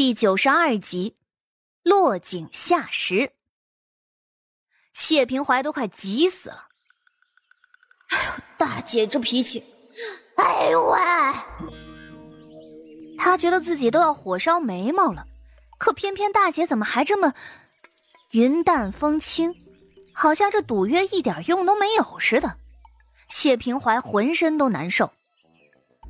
[0.00, 1.14] 第九十二集，
[1.82, 3.32] 落井下石。
[4.94, 6.68] 谢平怀都快急死了。
[8.08, 9.62] 哎呦，大姐这脾气，
[10.38, 10.98] 哎呦喂！
[13.18, 15.26] 他觉得自己都要火烧眉毛了，
[15.78, 17.34] 可偏偏大姐怎么还这么
[18.30, 19.54] 云淡风轻，
[20.14, 22.56] 好像这赌约一点用都没有似的。
[23.28, 25.12] 谢平怀浑身都难受。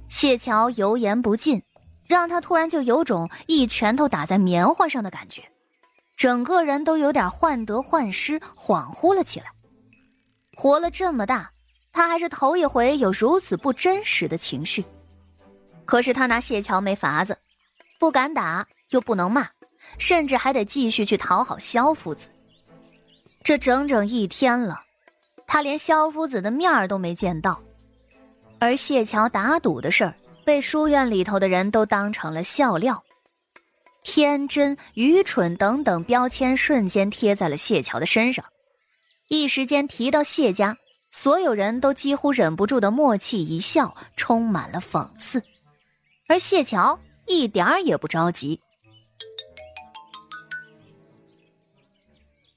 [0.09, 1.61] 谢桥油盐不进。
[2.11, 5.45] 让他突然就有种一拳头打在棉花上的感觉，
[6.17, 9.47] 整个人都有点患得患失、恍惚了起来。
[10.57, 11.48] 活了这么大，
[11.93, 14.84] 他还是头一回有如此不真实的情绪。
[15.84, 17.39] 可是他拿谢桥没法子，
[18.01, 19.48] 不敢打，又不能骂，
[19.97, 22.29] 甚至还得继续去讨好萧夫子。
[23.45, 24.81] 这整整一天了，
[25.47, 27.62] 他连萧夫子的面都没见到，
[28.59, 30.12] 而谢桥打赌的事儿。
[30.45, 33.03] 被书院里头的人都当成了笑料，
[34.03, 38.45] 天真、愚蠢等等标签瞬间贴在了谢桥的身上。
[39.29, 40.77] 一时间提到谢家，
[41.11, 45.42] 所有人都几乎忍不住的默契一笑，充满了讽刺。
[46.27, 48.61] 而谢桥一点儿也不着急。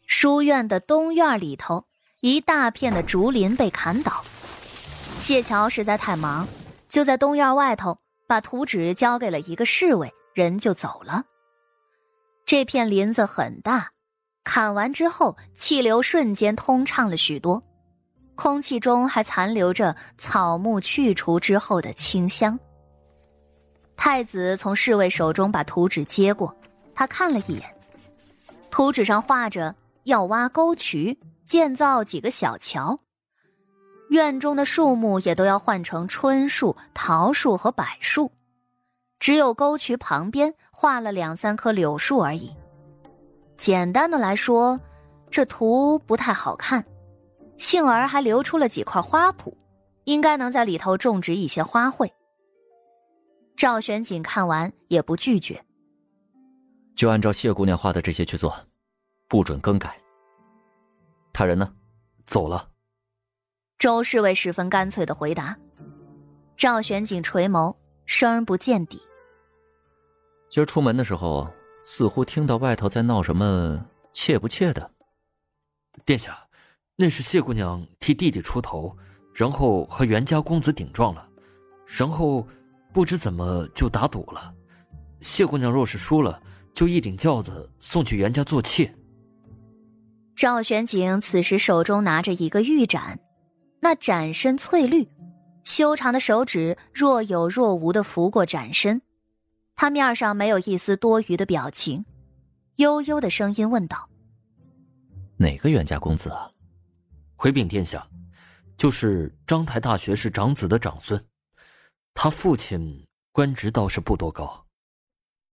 [0.08, 1.86] 书院的东院里头，
[2.22, 4.24] 一大片的竹林被砍倒，
[5.18, 6.48] 谢桥实在太忙。
[6.94, 11.24] 就在东院外头，把图纸交给了一个侍卫，人就走了。
[12.46, 13.90] 这片林子很大，
[14.44, 17.60] 砍完之后，气流瞬间通畅了许多，
[18.36, 22.60] 空气中还残留着草木去除之后的清香。
[23.98, 26.56] 太子从侍卫手中把图纸接过，
[26.94, 27.76] 他看了一眼，
[28.70, 33.00] 图纸上画着要挖沟渠，建造几个小桥。
[34.14, 38.32] 院中的树木也都要换成椿树、桃树和柏树，
[39.20, 42.56] 只有沟渠旁边画了两三棵柳树而已。
[43.58, 44.80] 简单的来说，
[45.32, 46.86] 这图不太好看，
[47.58, 49.52] 幸而还留出了几块花圃，
[50.04, 52.08] 应该能在里头种植一些花卉。
[53.58, 55.66] 赵玄景看完也不拒绝，
[56.96, 58.56] 就按照谢姑娘画的这些去做，
[59.28, 60.00] 不准更改。
[61.34, 61.74] 他人呢？
[62.28, 62.70] 走了。
[63.84, 65.58] 周侍卫十分干脆的回答，
[66.56, 68.98] 赵玄景垂眸，声不见底。
[70.50, 74.90] 今儿出门的时候，似乎听到外头在闹什么妾不妾的。
[76.06, 76.48] 殿下，
[76.96, 78.96] 那是谢姑娘替弟弟出头，
[79.34, 81.28] 然后和袁家公子顶撞了，
[81.86, 82.48] 然后
[82.94, 84.54] 不知怎么就打赌了。
[85.20, 86.42] 谢姑娘若是输了，
[86.74, 88.90] 就一顶轿子送去袁家做妾。
[90.38, 93.20] 赵玄景此时手中拿着一个玉盏。
[93.84, 95.06] 那展身翠绿，
[95.66, 99.02] 修长的手指若有若无的拂过展身，
[99.76, 102.06] 他面上没有一丝多余的表情，
[102.78, 104.08] 悠悠的声音问道
[105.36, 106.50] ：“哪个袁家公子啊？”
[107.36, 108.08] 回禀殿下，
[108.78, 111.22] 就是章台大学士长子的长孙，
[112.14, 114.66] 他父亲官职倒是不多高。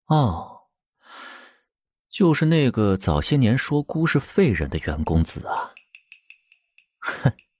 [0.05, 0.57] 哦，
[2.07, 5.73] 就是那个早些年说孤是废人的袁公子啊。
[6.99, 7.33] 哼。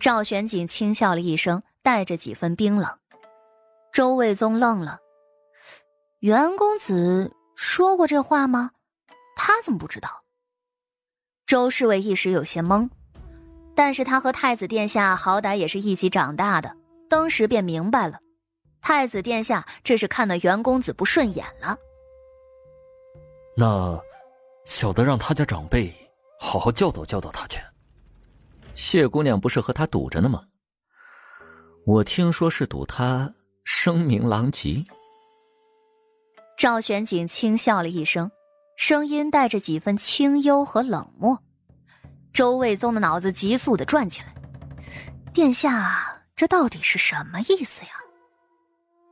[0.00, 2.90] 赵玄景轻笑了一声，带着几分冰冷。
[3.92, 4.98] 周卫宗愣了
[6.20, 8.70] ：“袁公子说过这话吗？
[9.36, 10.24] 他怎么不知道？”
[11.46, 12.88] 周侍卫一时有些懵，
[13.74, 16.74] 但是他和太子殿下好歹也是一起长大的，
[17.10, 18.20] 当时便明白了，
[18.80, 21.76] 太子殿下这是看那袁公子不顺眼了。
[23.54, 24.00] 那，
[24.64, 25.92] 小的让他家长辈
[26.38, 27.60] 好好教导教导他去。
[28.74, 30.42] 谢姑娘不是和他赌着呢吗？
[31.86, 34.84] 我听说是赌他声名狼藉。
[36.56, 38.30] 赵玄景轻笑了一声，
[38.76, 41.42] 声音带着几分清幽和冷漠。
[42.32, 44.34] 周卫宗的脑子急速的转起来，
[45.32, 47.90] 殿下这到底是什么意思呀？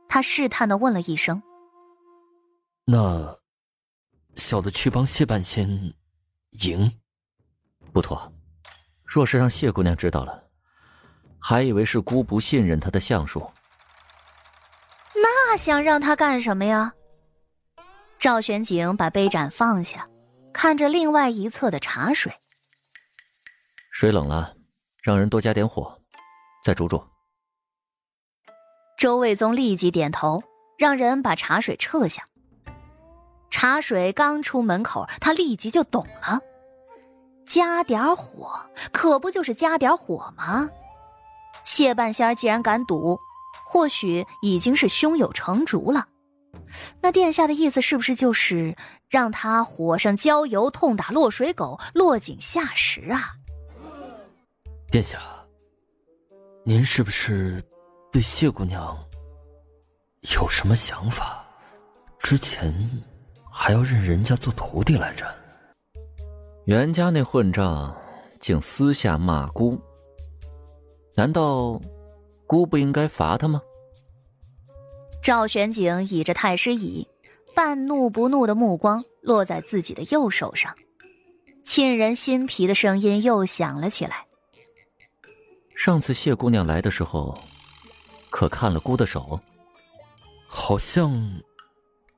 [0.07, 1.41] 他试探的问了一声
[2.85, 3.37] ：“那，
[4.35, 5.93] 小的去帮谢半仙
[6.51, 6.91] 赢，
[7.91, 8.31] 不妥。”
[9.09, 10.43] 若是让谢姑娘知道了，
[11.39, 13.49] 还以为是姑不信任她的相术。
[15.15, 16.93] 那想让她干什么呀？
[18.19, 20.05] 赵玄景把杯盏放下，
[20.53, 22.31] 看着另外一侧的茶水。
[23.91, 24.53] 水冷了，
[25.01, 25.99] 让人多加点火，
[26.63, 27.03] 再煮煮。
[28.95, 30.43] 周卫宗立即点头，
[30.77, 32.23] 让人把茶水撤下。
[33.49, 36.39] 茶水刚出门口，他立即就懂了。
[37.49, 38.51] 加点火，
[38.91, 40.69] 可不就是加点火吗？
[41.63, 43.19] 谢半仙儿既然敢赌，
[43.65, 46.07] 或许已经是胸有成竹了。
[47.01, 48.75] 那殿下的意思是不是就是
[49.09, 53.33] 让他火上浇油，痛打落水狗，落井下石啊？
[54.91, 55.19] 殿下，
[56.63, 57.63] 您是不是
[58.11, 58.95] 对谢姑娘
[60.35, 61.43] 有什么想法？
[62.19, 62.71] 之前
[63.51, 65.25] 还要认人家做徒弟来着。
[66.69, 67.99] 袁家那混账，
[68.39, 69.81] 竟私下骂姑，
[71.15, 71.81] 难道
[72.45, 73.59] 姑不应该罚他吗？
[75.23, 77.07] 赵玄景倚着太师椅，
[77.55, 80.75] 半怒不怒的目光落在自己的右手上，
[81.63, 84.27] 沁人心脾的声音又响了起来。
[85.75, 87.35] 上次谢姑娘来的时候，
[88.29, 89.39] 可看了姑的手？
[90.45, 91.11] 好像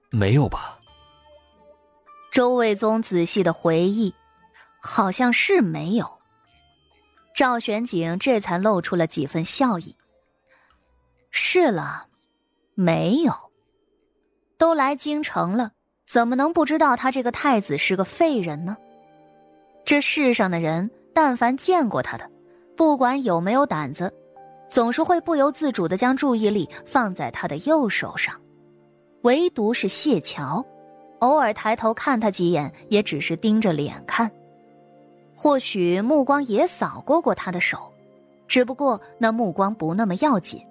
[0.10, 0.78] 没有吧。
[2.34, 4.14] 周卫宗仔细的回忆，
[4.82, 6.20] 好像是没有。
[7.34, 9.96] 赵玄景这才露出了几分笑意。
[11.32, 12.08] 是了。
[12.74, 13.34] 没有，
[14.58, 15.72] 都来京城了，
[16.08, 18.76] 怎么能不知道他这个太子是个废人呢？
[19.86, 22.28] 这世上的人，但凡见过他的，
[22.76, 24.12] 不管有没有胆子，
[24.70, 28.34] 总是会不由自主的将注意力放在他的右手上。
[29.24, 30.66] 唯独是谢桥，
[31.20, 34.32] 偶尔抬头看他几眼，也只是盯着脸看，
[35.42, 37.92] 或许目光也扫过过他的手，
[38.48, 40.62] 只不过那目光不那么要紧。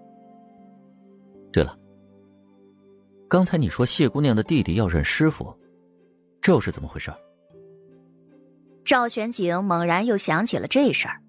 [1.52, 1.76] 对了。
[3.28, 5.52] 刚才你说谢姑娘的弟弟要认师傅，
[6.40, 7.12] 这又是怎么回事？
[8.84, 11.20] 赵玄景猛然又想起了这事儿。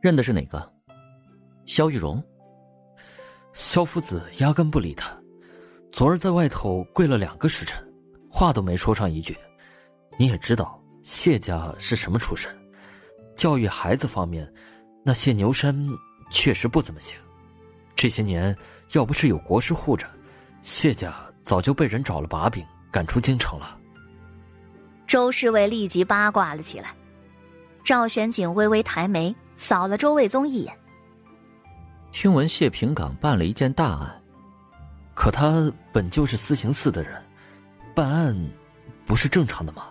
[0.00, 0.72] 认的是哪个？
[1.66, 2.24] 萧玉荣。
[3.52, 5.14] 萧夫子压根不理他，
[5.92, 7.86] 昨儿在外头跪了两个时辰，
[8.30, 9.36] 话都没说上一句。
[10.18, 12.50] 你也知道谢家是什么出身，
[13.36, 14.50] 教育孩子方面，
[15.04, 15.76] 那谢牛山
[16.30, 17.18] 确实不怎么行。
[17.94, 18.56] 这些年
[18.92, 20.08] 要不是有国师护着。
[20.62, 23.76] 谢家早就被人找了把柄，赶出京城了。
[25.08, 26.94] 周侍卫立即八卦了起来。
[27.84, 30.72] 赵玄景微微抬眉，扫了周卫宗一眼。
[32.12, 34.22] 听闻谢平岗办了一件大案，
[35.14, 37.20] 可他本就是司刑司的人，
[37.92, 38.36] 办案
[39.04, 39.88] 不是正常的吗？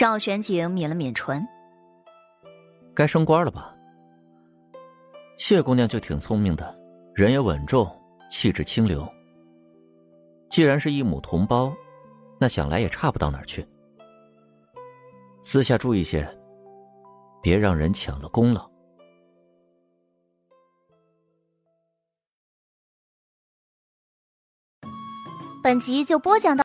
[0.00, 1.46] 赵玄景抿了抿唇。
[2.94, 3.76] 该升官了吧？
[5.36, 6.74] 谢姑娘就挺聪明的，
[7.14, 7.86] 人也稳重。
[8.30, 9.06] 气质清流。
[10.48, 11.70] 既然是一母同胞，
[12.40, 13.68] 那想来也差不到哪儿去。
[15.42, 16.26] 私下注意些，
[17.42, 18.70] 别让人抢了功劳。
[25.62, 26.64] 本集就播讲到，